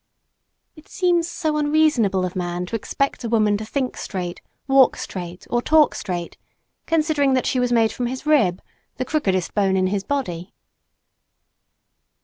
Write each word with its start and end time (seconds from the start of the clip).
It 0.75 0.87
seems 0.87 1.27
so 1.27 1.57
unreasonable 1.57 2.25
of 2.25 2.35
man 2.35 2.65
to 2.65 2.75
expect 2.75 3.23
a 3.23 3.29
woman 3.29 3.55
to 3.57 3.65
think 3.65 3.95
straight, 3.97 4.41
walk 4.67 4.95
straight, 4.97 5.45
or 5.51 5.61
talk 5.61 5.93
straight, 5.93 6.37
considering 6.87 7.35
that 7.35 7.45
she 7.45 7.59
was 7.59 7.71
made 7.71 7.91
from 7.91 8.07
his 8.07 8.25
rib 8.25 8.63
the 8.97 9.05
crookedest 9.05 9.53
bone 9.53 9.77
in 9.77 9.85
his 9.85 10.03
body. 10.03 10.55